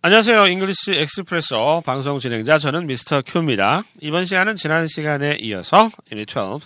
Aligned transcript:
안녕하세요. 0.00 0.46
English 0.46 0.92
Expresso 0.92 1.82
방송 1.84 2.20
진행자 2.20 2.58
저는 2.58 2.86
Mr. 2.86 3.20
Q입니다. 3.26 3.82
이번 4.00 4.24
시간은 4.24 4.54
지난 4.56 4.86
시간에 4.86 5.36
이어서 5.40 5.90
유닛 6.12 6.28
12 6.30 6.60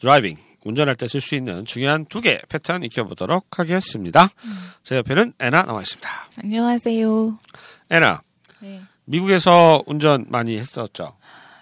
Driving 0.00 0.36
운전할 0.64 0.94
때 0.96 1.06
쓸 1.06 1.20
수 1.22 1.34
있는 1.34 1.64
중요한 1.64 2.04
두 2.06 2.20
개 2.20 2.40
패턴 2.48 2.82
익혀보도록 2.84 3.58
하겠습니다. 3.58 4.28
제 4.82 4.96
옆에는 4.96 5.32
애나 5.38 5.62
나와 5.62 5.80
있습니다. 5.80 6.08
안녕하세요. 6.42 7.38
애나 7.90 8.20
네. 8.60 8.82
미국에서 9.06 9.82
운전 9.86 10.26
많이 10.28 10.58
했었죠. 10.58 11.16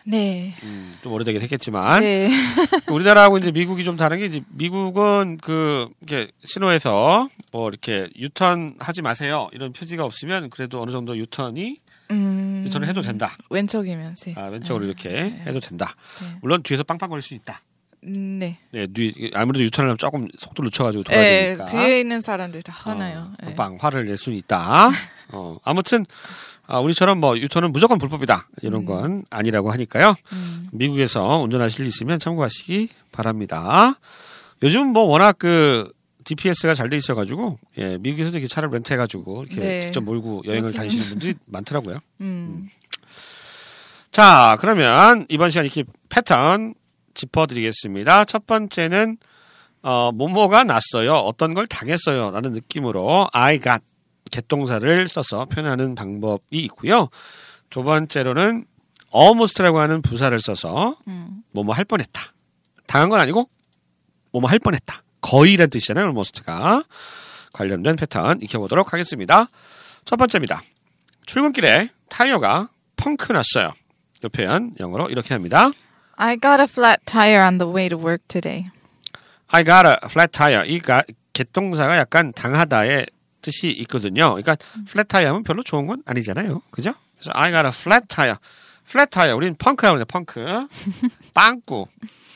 네. 0.07 0.54
음, 0.62 0.95
좀 1.02 1.12
오래되긴 1.12 1.43
했겠지만 1.43 2.00
네. 2.00 2.29
그 2.86 2.95
우리나라하고 2.95 3.38
이제 3.38 3.50
미국이 3.50 3.82
좀 3.82 3.96
다른 3.96 4.18
게 4.18 4.27
이제 4.27 4.41
미국은 4.50 5.38
그 5.43 5.88
이렇게 6.00 6.30
신호에서 6.45 7.29
뭐 7.51 7.69
이렇게 7.69 8.09
유턴 8.16 8.77
하지 8.79 9.02
마세요 9.02 9.48
이런 9.52 9.73
표지가 9.73 10.05
없으면 10.05 10.51
그래도 10.51 10.80
어느 10.80 10.92
정도 10.92 11.16
유턴이 11.16 11.80
음. 12.12 12.65
유턴을 12.66 12.87
해도 12.88 13.02
된다. 13.02 13.37
왼쪽이면 13.51 14.15
세. 14.16 14.32
아, 14.37 14.45
왼쪽으로 14.46 14.84
이렇게 14.84 15.10
해도 15.46 15.59
된다. 15.59 15.96
네. 16.23 16.38
물론 16.41 16.62
뒤에서 16.62 16.84
빵빵거릴 16.84 17.20
수 17.20 17.34
있다. 17.34 17.62
음, 18.06 18.38
네. 18.38 18.59
네, 18.70 18.87
뒤 18.87 19.30
아무래도 19.34 19.65
유턴을 19.65 19.88
하면 19.91 19.98
조금 19.98 20.28
속도를 20.38 20.69
늦춰가지고 20.69 21.05
돌아야 21.05 21.20
네. 21.23 21.45
되니까. 21.46 21.65
뒤에 21.65 22.01
있는 22.01 22.20
사람들 22.20 22.62
다 22.62 22.73
화나요. 22.73 23.32
어, 23.42 23.46
네. 23.46 23.55
빵 23.55 23.77
화를 23.80 24.06
낼 24.06 24.16
수는 24.16 24.38
있다. 24.38 24.91
어, 25.32 25.59
아무튼 25.65 26.06
아, 26.69 26.79
우리처럼 26.80 27.19
뭐 27.19 27.38
유턴은 27.38 27.73
무조건 27.73 27.98
불법이다 27.98 28.48
이런 28.62 28.84
건 28.87 29.24
아니라고 29.30 29.70
하니까요. 29.73 30.15
음. 30.32 30.69
미국에서 30.73 31.38
운전하실 31.38 31.80
일 31.82 31.87
있으면 31.87 32.19
참고하시기 32.19 32.88
바랍니다. 33.12 33.98
요즘 34.62 34.88
뭐 34.88 35.02
워낙 35.04 35.37
그 35.38 35.93
DPS가 36.24 36.74
잘 36.74 36.91
돼 36.91 36.96
있어가지고 36.96 37.59
예, 37.79 37.98
미국에서도 37.98 38.37
이렇게 38.38 38.48
차를 38.48 38.68
렌트해가지고 38.70 39.45
이렇게 39.45 39.60
네. 39.60 39.80
직접 39.80 40.02
몰고 40.02 40.43
여행을 40.46 40.71
맞아요. 40.71 40.77
다니시는 40.77 41.09
분들이 41.10 41.34
많더라고요. 41.46 42.01
음. 42.21 42.68
자, 44.10 44.57
그러면 44.60 45.27
이번 45.29 45.51
시간 45.51 45.65
이렇게 45.66 45.84
패턴 46.09 46.74
짚어드리겠습니다. 47.16 48.24
첫 48.26 48.46
번째는 48.46 49.16
어, 49.82 50.12
뭐뭐가 50.12 50.64
났어요. 50.64 51.14
어떤 51.14 51.54
걸 51.54 51.66
당했어요. 51.66 52.30
라는 52.30 52.52
느낌으로 52.52 53.28
I 53.32 53.60
got 53.60 53.80
개동사를 54.30 55.09
써서 55.09 55.44
표현하는 55.46 55.94
방법이 55.94 56.59
있고요. 56.64 57.09
두 57.70 57.82
번째로는 57.82 58.64
almost라고 59.14 59.78
하는 59.78 60.02
부사를 60.02 60.38
써서 60.40 60.96
음. 61.09 61.42
뭐뭐 61.52 61.72
할 61.72 61.84
뻔했다. 61.84 62.20
당한 62.87 63.09
건 63.09 63.20
아니고 63.20 63.48
뭐뭐 64.32 64.48
할 64.48 64.59
뻔했다. 64.59 65.03
거의란 65.20 65.70
뜻이잖아요. 65.70 66.06
almost가 66.06 66.84
관련된 67.53 67.97
패턴 67.97 68.41
익혀보도록 68.42 68.92
하겠습니다. 68.92 69.48
첫 70.04 70.16
번째입니다. 70.16 70.62
출근길에 71.26 71.91
타이어가 72.09 72.69
펑크 72.97 73.32
났어요. 73.32 73.72
이 74.25 74.28
표현 74.28 74.75
영어로 74.78 75.09
이렇게 75.10 75.34
합니다. 75.34 75.70
I 76.19 76.36
got 76.36 76.60
a 76.60 76.64
flat 76.64 77.04
tire 77.04 77.41
on 77.41 77.59
the 77.59 77.70
way 77.70 77.88
to 77.88 77.97
work 77.97 78.26
today. 78.28 78.70
I 79.48 79.62
got 79.64 79.86
a 79.86 79.97
flat 80.06 80.32
tire. 80.32 80.64
이 80.66 80.81
가, 80.81 81.03
개동사가 81.32 81.97
약간 81.98 82.32
당하다의 82.32 83.06
뜻이 83.42 83.69
있거든요. 83.82 84.34
그러니까 84.34 84.56
flat 84.88 85.09
tire 85.09 85.26
하면 85.28 85.44
별로 85.44 85.62
좋은 85.62 85.87
건 85.87 86.03
아니잖아요. 86.06 86.62
그죠? 86.70 86.94
그래서 87.16 87.31
I 87.34 87.53
got 87.53 87.66
a 87.66 87.72
flat 87.72 88.09
tire. 88.09 88.37
flat 88.87 89.10
tire. 89.10 89.37
우리는 89.37 89.54
펑크라고 89.56 89.97
그러죠. 89.97 90.06
펑크. 90.06 90.69
빵꾸. 91.34 91.87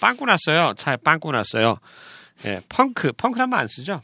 빵꾸 0.01 0.27
났어요. 0.27 0.75
차에 0.77 0.97
빵꾸 0.97 1.33
났어요. 1.33 1.79
예, 2.45 2.61
펑크. 2.69 3.13
펑크라면 3.13 3.59
안 3.59 3.67
쓰죠? 3.67 4.03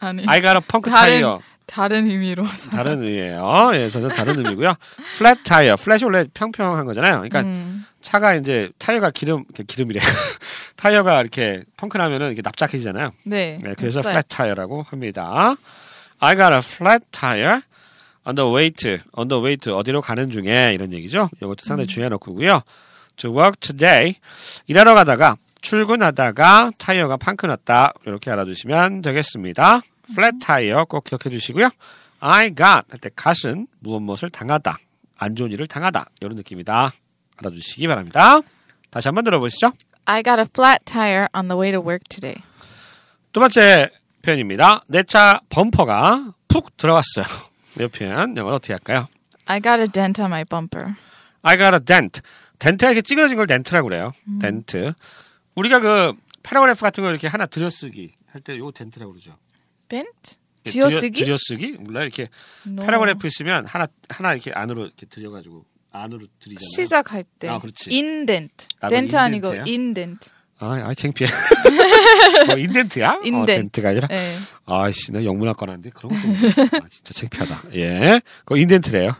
아니. 0.00 0.24
I 0.26 0.40
got 0.40 0.56
a 0.56 0.60
punk 0.60 0.90
다른 0.90 1.20
tire. 1.20 1.38
다른 1.66 2.06
의미로. 2.06 2.44
다른 2.70 3.02
의미예요. 3.02 3.70
예, 3.74 3.90
전혀 3.90 4.08
다른 4.08 4.38
의미고요. 4.38 4.74
flat 5.16 5.42
tire. 5.42 5.76
플랫이 5.76 6.04
원래 6.04 6.24
평평한 6.32 6.84
거잖아요. 6.86 7.16
그러니까 7.16 7.40
음. 7.40 7.84
차가 8.00 8.34
이제 8.34 8.70
타이어가 8.78 9.10
기름 9.10 9.44
기름이래. 9.66 10.00
타이어가 10.76 11.20
이렇게 11.20 11.64
펑크 11.76 11.98
나면은 11.98 12.28
이렇게 12.28 12.42
납작해지잖아요. 12.42 13.10
네. 13.24 13.58
네, 13.62 13.74
그래서 13.76 14.00
flat. 14.00 14.08
flat 14.10 14.28
tire라고 14.28 14.82
합니다. 14.82 15.56
I 16.18 16.36
got 16.36 16.52
a 16.52 16.58
flat 16.58 17.04
tire 17.10 17.60
on 18.24 18.36
the 18.36 18.50
way 18.50 18.70
to 18.70 18.98
on 19.12 19.28
the 19.28 19.42
way 19.42 19.56
to 19.56 19.74
어디로 19.74 20.00
가는 20.02 20.30
중에 20.30 20.72
이런 20.72 20.92
얘기죠. 20.92 21.28
이것도 21.36 21.64
상당히 21.64 21.86
중요한 21.88 22.12
어구고요. 22.12 22.62
To 23.16 23.30
work 23.30 23.56
today 23.60 24.14
일하러 24.66 24.94
가다가 24.94 25.36
출근하다가 25.62 26.72
타이어가 26.78 27.16
펑크 27.16 27.46
났다 27.46 27.92
이렇게 28.06 28.30
알아두시면 28.30 29.02
되겠습니다. 29.02 29.80
Flat 30.10 30.38
tire 30.38 30.84
꼭 30.88 31.04
기억해 31.04 31.30
주시고요. 31.30 31.70
I 32.20 32.48
got 32.54 32.86
할 32.90 32.98
때 33.00 33.10
gat은 33.16 33.66
무엇 33.80 34.00
무엇을 34.00 34.30
당하다 34.30 34.76
안 35.18 35.36
좋은 35.36 35.50
일을 35.52 35.66
당하다 35.66 36.06
이런 36.20 36.36
느낌이다 36.36 36.92
알아두시기 37.38 37.86
바랍니다. 37.86 38.40
다시 38.90 39.08
한번 39.08 39.24
들어보시죠. 39.24 39.72
I 40.06 40.22
got 40.22 40.38
a 40.38 40.44
flat 40.48 40.84
tire 40.84 41.26
on 41.36 41.48
the 41.48 41.58
way 41.58 41.72
to 41.72 41.80
work 41.80 42.04
today. 42.08 42.42
두 43.32 43.40
번째 43.40 43.90
표현입니다. 44.22 44.80
내 44.88 45.02
차 45.02 45.40
범퍼가 45.50 46.32
푹 46.48 46.76
들어갔어요. 46.76 47.24
이 47.80 47.86
표현 47.88 48.36
영어로 48.36 48.56
어떻게 48.56 48.72
할까요? 48.72 49.06
I 49.46 49.60
got 49.60 49.80
a 49.80 49.86
dent 49.88 50.20
on 50.22 50.30
my 50.30 50.44
bumper. 50.44 50.94
I 51.42 51.56
got 51.58 51.74
a 51.74 51.80
dent. 51.84 52.20
dent가 52.58 52.90
이렇게 52.92 53.02
찌그러진 53.02 53.36
걸 53.36 53.46
dent라고 53.46 53.88
그래요. 53.88 54.12
dent. 54.40 54.94
우리가 55.54 55.80
그 55.80 56.14
paragraph 56.42 56.80
같은 56.80 57.04
거 57.04 57.10
이렇게 57.10 57.28
하나 57.28 57.44
들여쓰기 57.46 58.12
할 58.32 58.40
때 58.40 58.56
요거 58.56 58.72
dent라고 58.72 59.12
그러죠. 59.12 59.36
예, 60.66 60.70
띄어쓰기? 60.70 61.22
들여, 61.24 61.36
쓰기 61.38 61.72
몰라 61.78 62.02
이렇게 62.02 62.28
No. 62.66 62.84
paragraph 62.84 63.26
있으면 63.26 63.66
하나 63.66 63.86
하나 64.08 64.32
이렇게 64.34 64.50
안으로 64.52 64.86
이렇게 64.86 65.06
들여가지고 65.06 65.64
안으로 65.92 66.26
들이잖아요. 66.40 66.68
시작할 66.76 67.24
때. 67.38 67.48
아, 67.48 67.58
그렇지. 67.58 67.90
indent. 67.90 68.66
아, 68.80 68.88
dent 68.88 69.08
그건 69.12 69.24
아니고 69.24 69.48
indent. 69.66 70.30
아, 70.58 70.72
아 70.84 70.94
창피해. 70.94 71.28
뭐 72.46 72.56
indent야? 72.56 73.10
어, 73.12 73.20
indent. 73.22 73.46
dent가 73.62 73.88
아니라. 73.90 74.08
네. 74.08 74.38
아이씨, 74.64 75.12
나 75.12 75.22
영문학과 75.24 75.66
나왔는데 75.66 75.90
그런 75.90 76.12
거 76.12 76.20
좀- 76.20 76.64
아, 76.82 76.88
진짜 76.90 77.12
창피하다. 77.14 77.62
예, 77.74 78.20
그거 78.40 78.56
indent래요. 78.56 79.14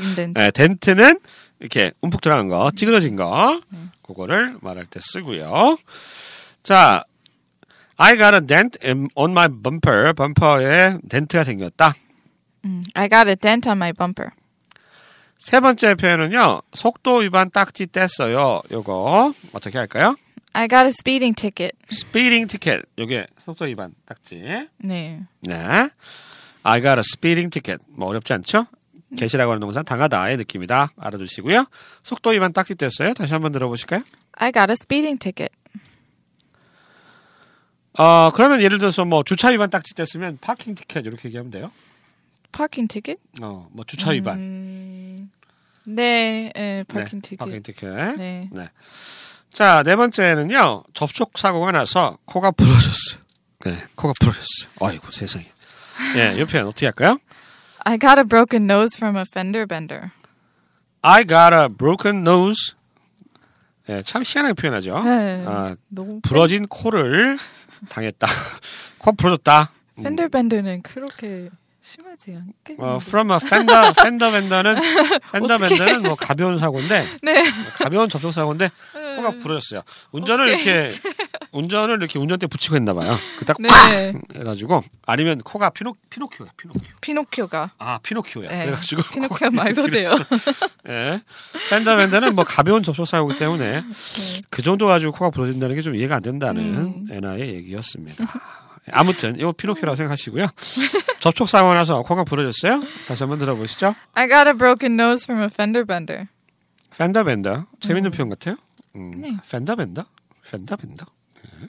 indent. 0.00 0.32
네, 0.38 0.50
덴트는 0.52 1.18
이렇게 1.60 1.92
움푹 2.00 2.20
들어간 2.20 2.48
거, 2.48 2.70
찌그러진 2.74 3.16
거, 3.16 3.60
그거를 4.02 4.56
말할 4.60 4.86
때 4.86 5.00
쓰고요. 5.02 5.76
자, 6.62 7.04
I 7.96 8.16
got 8.16 8.34
a 8.34 8.40
dent 8.40 8.78
in- 8.84 9.08
on 9.14 9.30
my 9.32 9.48
bumper. 9.48 10.12
범퍼에 10.14 10.98
덴트가 11.08 11.44
생겼다. 11.44 11.94
음, 12.64 12.82
I 12.94 13.08
got 13.08 13.28
a 13.28 13.36
dent 13.36 13.68
on 13.68 13.76
my 13.78 13.92
bumper. 13.92 14.30
세 15.38 15.60
번째 15.60 15.94
표현은요, 15.94 16.62
속도 16.72 17.18
위반 17.18 17.50
딱지 17.50 17.86
뗐어요. 17.86 18.62
요거 18.72 19.34
어떻게 19.52 19.78
할까요? 19.78 20.16
I 20.54 20.68
got 20.68 20.84
a 20.84 20.88
speeding 20.88 21.34
ticket. 21.34 21.76
speeding 21.92 22.46
ticket. 22.48 22.82
요게 22.98 23.26
속도 23.38 23.66
위반 23.66 23.92
딱지. 24.06 24.36
네. 24.78 25.20
네. 25.40 25.90
I 26.62 26.80
got 26.80 26.96
a 26.96 27.00
speeding 27.00 27.50
ticket. 27.50 27.84
뭐 27.90 28.08
어렵지 28.08 28.32
않죠? 28.32 28.66
get이라고 29.16 29.52
하는 29.52 29.60
동사 29.60 29.82
당하다의 29.82 30.38
느낌이다. 30.38 30.92
알아두시고요. 30.96 31.66
속도 32.02 32.30
위반 32.30 32.52
딱지 32.52 32.74
뗐어요. 32.74 33.14
다시 33.14 33.32
한번 33.34 33.52
들어보실까요? 33.52 34.00
I 34.38 34.50
got 34.50 34.70
a 34.70 34.74
speeding 34.80 35.18
ticket. 35.18 35.52
어, 37.98 38.30
그러면 38.34 38.60
예를 38.62 38.78
들어서 38.78 39.04
뭐 39.04 39.22
주차 39.22 39.48
위반 39.48 39.70
딱지 39.70 39.94
뗐으면 39.94 40.40
파킹 40.40 40.74
티켓 40.74 41.06
이렇게 41.06 41.28
얘기하면 41.28 41.50
돼요. 41.50 41.70
Parking 42.52 42.88
ticket? 42.88 43.20
어, 43.42 43.68
뭐 43.72 43.84
주차 43.84 44.10
위반. 44.10 44.38
음, 44.38 45.30
네, 45.84 46.52
예, 46.56 46.84
parking 46.88 47.20
네, 47.22 47.36
ticket. 47.36 47.38
파킹 47.38 47.62
티켓. 47.62 48.16
네. 48.16 48.48
네. 48.52 48.68
자, 49.52 49.82
네 49.84 49.96
번째는요. 49.96 50.84
접촉 50.94 51.36
사고가 51.36 51.72
나서 51.72 52.16
코가 52.24 52.50
부러졌어요. 52.52 53.20
네, 53.64 53.84
코가 53.94 54.12
부러졌어요. 54.20 54.70
아이고, 54.80 55.10
세상에. 55.10 55.46
예, 56.16 56.40
이 56.40 56.44
표현 56.44 56.66
어떻게 56.66 56.86
할까요? 56.86 57.18
I 57.84 57.98
got 57.98 58.18
a 58.18 58.24
broken 58.24 58.64
nose 58.64 58.96
from 58.96 59.16
a 59.16 59.24
fender 59.28 59.66
bender. 59.66 60.10
I 61.02 61.24
got 61.24 61.54
a 61.54 61.68
broken 61.68 62.18
nose. 62.20 62.74
예, 63.88 64.00
참 64.02 64.22
희한하게 64.24 64.54
표현하죠. 64.54 65.02
네. 65.04 65.44
아, 65.46 65.76
너무 65.88 66.20
부러진 66.22 66.66
코를 66.66 67.36
당했다. 67.88 68.26
코가 68.98 69.12
부러졌다. 69.12 69.70
bender는 70.28 70.82
그렇게 70.82 71.50
심하지 71.84 72.30
않겠는데. 72.30 72.82
어, 72.82 72.96
from 72.96 73.30
a 73.30 73.36
fender, 73.36 73.92
fender 73.98 74.32
bender는, 74.32 74.76
fender 75.28 75.58
bender는 75.58 76.02
뭐 76.02 76.14
가벼운 76.14 76.56
사고인데, 76.56 77.06
네. 77.22 77.44
가벼운 77.74 78.08
접촉 78.08 78.32
사고인데, 78.32 78.70
코가 79.16 79.32
부러졌어요. 79.32 79.82
운전을 80.12 80.48
이렇게, 80.48 80.92
운전을 81.52 81.96
이렇게 81.98 82.18
운전대 82.18 82.46
붙이고 82.46 82.76
했나 82.76 82.94
봐요. 82.94 83.14
그딱 83.38 83.58
네. 83.60 84.14
해가지고, 84.34 84.82
아니면 85.06 85.42
코가 85.42 85.70
피노, 85.70 85.94
피노키오야, 86.08 86.50
피노키오. 86.56 86.82
피노키오가. 87.02 87.70
아, 87.78 87.98
피노키오야. 88.02 88.48
네. 88.48 88.64
그래가지고. 88.64 89.02
피노키오 89.12 89.50
말도 89.50 89.86
돼요. 89.88 90.10
예. 90.88 91.20
fender 91.68 91.96
bender는 91.96 92.34
뭐 92.34 92.44
가벼운 92.44 92.82
접촉 92.82 93.06
사고이기 93.06 93.38
때문에 93.38 93.82
네. 93.82 93.84
그 94.48 94.62
정도 94.62 94.86
가지고 94.86 95.12
코가 95.12 95.30
부러진다는 95.30 95.76
게 95.76 95.82
좀 95.84 95.94
이해가 95.94 96.16
안 96.16 96.22
된다는 96.22 96.62
음. 96.64 97.06
애나의 97.10 97.54
얘기였습니다. 97.56 98.24
아무튼 98.92 99.36
이거 99.38 99.52
피노키오라고 99.52 99.96
생각하시고요. 99.96 100.46
접촉 101.20 101.48
사고 101.48 101.72
나서 101.72 102.02
코가 102.02 102.24
부러졌어요. 102.24 102.82
다시 103.06 103.22
한번 103.22 103.38
들어보시죠. 103.38 103.94
I 104.14 104.28
got 104.28 104.46
a 104.48 104.52
broken 104.54 104.94
nose 105.00 105.24
from 105.24 105.42
a 105.42 105.48
fender 105.52 105.86
bender. 105.86 106.26
펜더 106.96 107.24
벤더 107.24 107.66
재밌는 107.80 108.10
표현 108.10 108.28
같아요. 108.28 108.56
음, 108.96 109.10
네. 109.16 109.36
펜더 109.50 109.74
벤더 109.76 110.04
펜더 110.50 110.76
벤더. 110.76 111.06
네. 111.42 111.68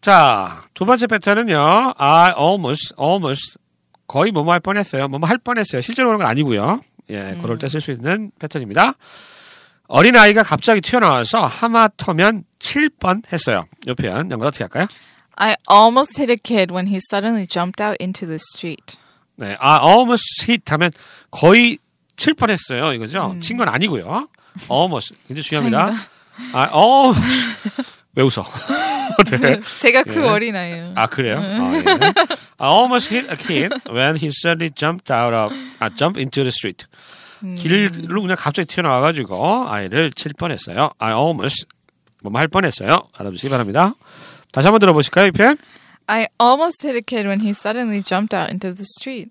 자, 0.00 0.62
두 0.74 0.84
번째 0.86 1.06
패턴은요. 1.06 1.94
I 1.98 2.32
almost 2.38 2.94
almost 3.00 3.58
거의 4.06 4.32
뭐뭐 4.32 4.52
할 4.52 4.60
뻔했어요. 4.60 5.08
뭐뭐 5.08 5.26
할 5.28 5.38
뻔했어요. 5.38 5.82
실제로 5.82 6.08
그런 6.08 6.18
건 6.20 6.26
아니고요. 6.28 6.80
예, 7.10 7.38
그럴 7.40 7.58
때 7.58 7.66
쓸 7.68 7.80
수 7.80 7.90
있는 7.92 8.30
패턴입니다. 8.38 8.94
어린 9.88 10.16
아이가 10.16 10.42
갑자기 10.42 10.80
튀어나와서 10.80 11.46
하마터면 11.46 12.42
칠 12.58 12.88
뻔했어요. 12.88 13.66
이 13.86 13.94
표현 13.94 14.30
영어로 14.30 14.48
어떻게 14.48 14.64
할까요? 14.64 14.86
I 15.38 15.56
almost 15.68 16.16
hit 16.18 16.30
a 16.30 16.36
kid 16.36 16.70
when 16.70 16.86
he 16.86 17.00
suddenly 17.10 17.46
jumped 17.46 17.80
out 17.80 17.96
into 18.00 18.26
the 18.26 18.38
street. 18.38 18.96
네, 19.36 19.56
아, 19.60 19.80
almost 19.82 20.44
hit 20.44 20.64
하면 20.72 20.92
거의 21.30 21.78
칠 22.16 22.34
뻔했어요. 22.34 22.92
이거죠. 22.94 23.36
친건 23.40 23.68
아니고요. 23.68 24.28
almost 24.70 25.14
굉장히 25.28 25.42
중요합니다. 25.42 25.94
아, 26.52 26.70
almost 26.72 27.20
왜 28.14 28.22
웃어? 28.22 28.44
네. 29.40 29.60
제가 29.78 30.02
그 30.04 30.20
예. 30.22 30.26
어린아이예요. 30.26 30.92
아 30.96 31.06
그래요? 31.06 31.38
아, 31.38 31.74
예. 31.74 31.84
I 32.58 32.70
almost 32.70 33.12
hit 33.14 33.30
a 33.30 33.36
kid 33.36 33.74
when 33.90 34.16
he 34.16 34.28
suddenly 34.28 34.70
jumped 34.74 35.12
out 35.12 35.34
of, 35.34 35.54
아, 35.80 35.90
jump 35.94 36.18
into 36.18 36.42
the 36.42 36.48
street. 36.48 36.86
길로 37.56 38.22
그냥 38.22 38.36
갑자기 38.38 38.66
튀어나와가지고 38.66 39.68
아이를 39.68 40.10
칠 40.12 40.32
뻔했어요. 40.32 40.90
I 40.98 41.12
almost 41.12 41.66
뭐할 42.22 42.48
뻔했어요. 42.48 43.06
알아두시기 43.16 43.50
바랍니다. 43.50 43.94
다시 44.52 44.66
한번 44.66 44.80
들어보실까요, 44.80 45.26
이 45.28 45.30
편? 45.32 45.56
I 46.06 46.28
almost 46.40 46.86
hit 46.86 46.96
a 46.96 47.02
kid 47.02 47.26
when 47.26 47.40
he 47.40 47.50
suddenly 47.50 48.02
jumped 48.02 48.34
out 48.34 48.50
into 48.50 48.72
the 48.74 48.84
street. 48.98 49.30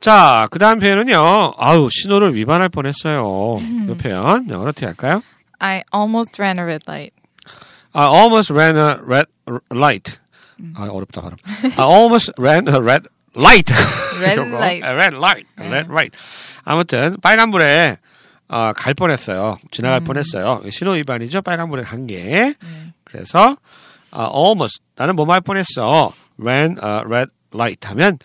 자, 0.00 0.46
그 0.50 0.58
다음 0.58 0.78
표현은요. 0.78 1.54
아우, 1.58 1.88
신호를 1.90 2.34
위반할 2.34 2.68
뻔했어요. 2.68 3.58
이 3.60 3.96
표현 3.96 4.50
어떻게 4.50 4.86
할까요? 4.86 5.22
I 5.58 5.82
almost 5.92 6.40
ran 6.40 6.58
a 6.58 6.64
red 6.64 6.84
light. 6.88 7.12
I 7.92 8.06
almost 8.06 8.52
ran 8.52 8.76
a 8.76 8.96
red 9.04 9.26
light. 9.72 10.18
아, 10.76 10.88
어렵다 10.88 11.20
발음. 11.20 11.36
I 11.76 11.86
almost 11.86 12.32
ran 12.38 12.68
a 12.68 12.80
red 12.80 13.08
light. 13.36 13.72
Red 14.20 14.40
light. 14.40 14.84
A 14.84 14.94
red 14.94 15.16
light. 15.16 15.46
A 15.60 15.66
red 15.68 15.90
light. 15.90 16.16
아무튼 16.64 17.16
빨간불에 17.20 17.98
어, 18.48 18.72
갈 18.74 18.94
뻔했어요. 18.94 19.58
지나갈 19.70 20.00
뻔했어요. 20.00 20.62
신호 20.70 20.92
위반이죠. 20.92 21.42
빨간불에 21.42 21.82
간 21.82 22.06
게. 22.06 22.54
그래서 23.04 23.56
어, 24.10 24.30
almost 24.46 24.80
나는 24.96 25.16
뭐뭐 25.16 25.32
할 25.32 25.40
뻔했어. 25.40 26.12
ran 26.40 26.76
a 26.82 27.00
red 27.04 27.30
light 27.54 27.86
하면 27.88 28.18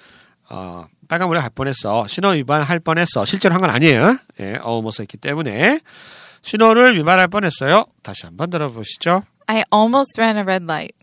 어, 0.49 0.85
빨간불에 1.07 1.39
갈 1.41 1.49
뻔했어. 1.49 2.07
신호 2.07 2.29
위반할 2.29 2.79
뻔했어. 2.79 3.25
실제로 3.25 3.53
한 3.55 3.61
건 3.61 3.69
아니에요. 3.69 4.17
예, 4.39 4.59
almost 4.65 5.01
했기 5.01 5.17
때문에 5.17 5.79
신호를 6.41 6.97
위반할 6.97 7.27
뻔했어요. 7.27 7.85
다시 8.01 8.25
한번 8.25 8.49
들어보시죠. 8.49 9.23
I 9.47 9.63
almost 9.73 10.19
ran 10.19 10.37
a 10.37 10.41
red 10.43 10.63
light. 10.63 10.93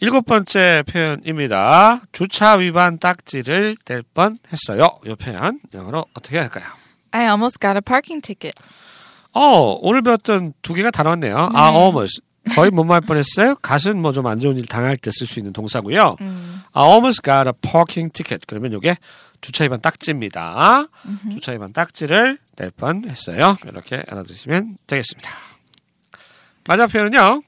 일곱 0.00 0.26
번째 0.26 0.84
표현입니다. 0.86 2.02
주차 2.12 2.52
위반 2.54 2.98
딱지를 2.98 3.76
뗄 3.84 4.02
뻔했어요. 4.14 4.88
이 5.06 5.14
표현 5.16 5.58
영어로 5.74 6.04
어떻게 6.14 6.38
할까요? 6.38 6.64
I 7.10 7.22
almost 7.24 7.58
got 7.60 7.76
a 7.76 7.80
parking 7.80 8.22
ticket. 8.22 8.54
어, 9.32 9.76
오늘 9.80 10.02
배웠던 10.02 10.52
두 10.62 10.72
개가 10.74 10.90
다 10.92 11.02
나왔네요. 11.02 11.50
아, 11.52 11.70
almost. 11.72 12.20
거의 12.54 12.70
뭐뭐 12.70 12.92
할 12.94 13.00
뻔했어요. 13.00 13.56
갓은 13.56 14.00
뭐 14.00 14.12
좀 14.12 14.26
안 14.26 14.40
좋은 14.40 14.56
일 14.56 14.66
당할 14.66 14.96
때 14.96 15.10
쓸 15.10 15.26
수 15.26 15.38
있는 15.38 15.52
동사고요. 15.52 16.16
I 16.72 16.84
almost 16.88 17.22
got 17.22 17.46
a 17.48 17.52
parking 17.60 18.12
ticket. 18.12 18.46
그러면 18.46 18.72
이게 18.72 18.96
주차 19.40 19.64
위반 19.64 19.80
딱지입니다. 19.80 20.86
주차 21.32 21.52
위반 21.52 21.72
딱지를 21.72 22.38
낼 22.56 22.70
뻔했어요. 22.70 23.56
이렇게 23.66 24.02
알아두시면 24.08 24.78
되겠습니다. 24.86 25.30
마지막 26.66 26.88
표현은요. 26.88 27.42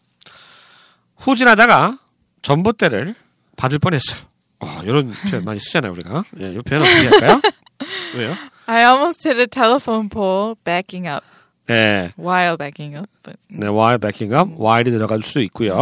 후진하다가 1.17 1.99
전봇대를 2.43 3.15
받을 3.57 3.79
뻔했어요. 3.79 4.21
어, 4.61 4.81
이런 4.85 5.11
표현 5.31 5.43
많이 5.45 5.59
쓰잖아요, 5.61 5.93
우리가. 5.93 6.25
예, 6.41 6.53
이 6.53 6.59
표현 6.63 6.83
어떻게 6.83 7.09
할까요? 7.09 7.41
왜요? 8.17 8.35
I 8.67 8.83
almost 8.85 9.27
hit 9.27 9.41
a 9.41 9.47
telephone 9.47 10.09
pole 10.09 10.55
backing 10.65 11.09
up. 11.09 11.25
네, 11.71 12.11
While 12.19 12.57
backing 12.57 12.97
up. 12.97 13.09
But 13.23 13.39
네, 13.49 13.69
while 13.69 13.99
backing 13.99 14.35
up, 14.35 14.51
while이 14.59 14.91
들어갈 14.93 15.23
수도 15.23 15.41
있고요. 15.43 15.79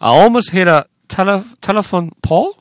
I 0.00 0.10
almost 0.20 0.50
hit 0.56 0.68
a 0.70 0.82
tele, 1.08 1.42
telephone 1.60 2.10
pole? 2.22 2.52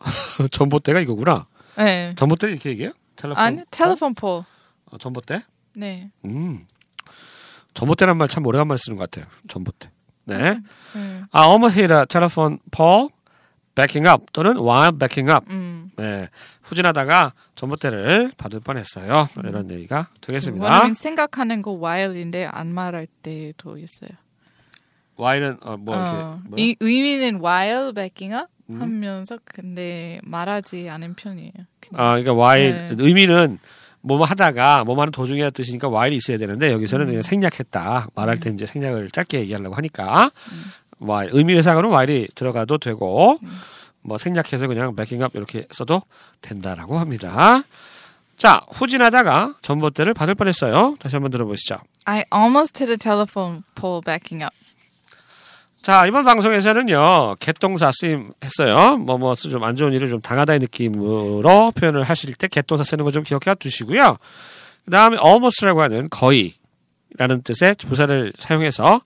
전봇대가 0.52 1.00
이거구나. 1.00 1.48
네. 1.78 2.14
전봇대 2.16 2.50
이렇게 2.52 2.70
얘기해요? 2.72 2.92
텔레폰, 3.16 3.44
아니, 3.44 3.62
telephone 3.72 4.14
pole. 4.16 4.44
어, 4.92 4.98
전봇대? 4.98 5.44
네. 5.76 6.10
음. 6.26 6.66
전봇대란 7.74 8.18
말 8.18 8.28
참 8.28 8.46
오래간만에 8.46 8.78
쓰는 8.78 8.98
것 8.98 9.10
같아요. 9.10 9.30
전봇대. 9.48 9.90
네. 10.26 10.60
음. 10.96 11.26
I 11.32 11.48
almost 11.48 11.80
hit 11.80 11.94
a 11.94 12.06
telephone 12.08 12.60
pole 12.72 13.10
backing 13.78 14.10
up 14.10 14.26
또는 14.34 14.58
while 14.58 14.92
backing 14.98 15.32
up. 15.32 15.46
음. 15.52 15.92
네. 15.98 16.28
후진하다가 16.64 17.34
전봇대를 17.56 18.32
받을 18.38 18.60
뻔했어요. 18.60 19.30
이런 19.44 19.70
얘기가 19.70 20.10
되겠습니다. 20.20 20.94
생각하는 20.96 21.62
거 21.62 21.72
while인데 21.74 22.46
안 22.46 22.74
말할 22.74 23.08
때도 23.22 23.78
있어요. 23.78 24.18
while은 25.20 25.58
어, 25.62 25.78
뭐 25.78 25.96
이렇게 25.96 26.12
어, 26.12 26.42
뭐야? 26.50 26.64
이 26.64 26.76
의미는 26.80 27.40
while 27.40 27.94
backing 27.94 28.34
up 28.36 28.48
음. 28.70 28.82
하면서 28.82 29.38
근데 29.46 30.20
말하지 30.24 30.90
않은 30.90 31.14
편이에요. 31.14 31.54
그냥. 31.80 32.04
아, 32.06 32.20
그러니까 32.20 32.34
while 32.34 32.96
네. 32.96 32.96
의미는 32.98 33.60
뭐뭐 34.02 34.26
하다가 34.26 34.84
뭐뭐 34.86 35.02
하는 35.02 35.12
도중이라는 35.12 35.52
뜻이니까 35.52 35.90
while이 35.90 36.18
있어야 36.18 36.38
되는데 36.38 36.72
여기서는 36.72 37.06
음. 37.06 37.08
그냥 37.08 37.22
생략했다. 37.22 38.08
말할 38.16 38.38
때 38.38 38.50
이제 38.50 38.66
생략을 38.66 39.12
짧게 39.12 39.40
얘기하려고 39.40 39.76
하니까 39.76 40.32
while 41.02 41.30
의미 41.34 41.54
회상으로 41.54 41.90
while이 41.90 42.28
들어가도 42.36 42.78
되고 42.78 43.38
음. 43.44 43.60
뭐 44.02 44.18
생략해서 44.18 44.68
그냥 44.68 44.96
backing 44.96 45.24
up 45.24 45.38
이렇게 45.38 45.68
써도 45.72 46.02
된다라고 46.42 46.98
합니다. 47.00 47.64
자, 48.38 48.62
후진하다가 48.70 49.56
전봇대를 49.62 50.14
받을 50.14 50.36
뻔했어요. 50.36 50.96
다시 51.00 51.16
한번 51.16 51.32
들어보시죠. 51.32 51.78
I 52.06 52.24
almost 52.34 52.82
hit 52.82 52.92
a 52.92 52.98
telephone 52.98 53.64
pole 53.76 54.02
backing 54.06 54.44
up. 54.44 54.54
자, 55.82 56.06
이번 56.06 56.26
방송에서는요, 56.26 57.36
개동사 57.40 57.92
쓰임 57.94 58.32
했어요. 58.44 58.98
뭐, 58.98 59.18
뭐, 59.18 59.36
좀 59.36 59.64
안 59.64 59.76
좋은 59.76 59.94
일을 59.94 60.10
좀 60.10 60.20
당하다의 60.22 60.60
느낌으로 60.60 61.72
표현을 61.72 62.04
하실 62.04 62.34
때 62.36 62.48
개동사 62.48 62.84
쓰는 62.84 63.06
거 63.06 63.12
좀 63.12 63.24
기억해 63.24 63.56
두시고요. 63.56 64.18
그 64.86 64.92
다음에 64.92 65.18
almost라고 65.24 65.82
하는 65.82 66.08
거의 66.10 66.54
라는 67.18 67.42
뜻의 67.42 67.76
부사를 67.88 68.34
사용해서 68.38 69.02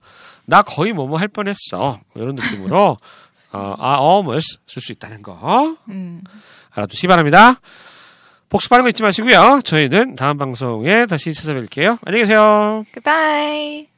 나 0.52 0.60
거의 0.60 0.92
뭐뭐 0.92 1.18
할 1.18 1.28
뻔했어. 1.28 1.98
이런 2.14 2.34
느낌으로 2.34 2.98
어, 3.52 3.74
I 3.78 3.98
almost 3.98 4.58
쓸 4.66 4.82
수 4.82 4.92
있다는 4.92 5.22
거 5.22 5.76
음. 5.88 6.22
알아두시기 6.72 7.06
바랍니다. 7.06 7.58
복습하는 8.50 8.82
거 8.82 8.90
잊지 8.90 9.02
마시고요. 9.02 9.60
저희는 9.64 10.14
다음 10.14 10.36
방송에 10.36 11.06
다시 11.06 11.30
찾아뵐게요. 11.30 12.00
안녕히 12.04 12.24
계세요. 12.24 12.84
Goodbye. 12.92 13.91